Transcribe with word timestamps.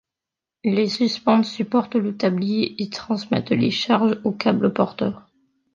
Les 0.63 0.87
suspentes 0.87 1.45
supportent 1.45 1.93
le 1.93 2.17
tablier 2.17 2.73
et 2.81 2.89
transmettent 2.89 3.51
les 3.51 3.69
charges 3.69 4.19
aux 4.23 4.31
câbles 4.31 4.73
porteurs. 4.73 5.29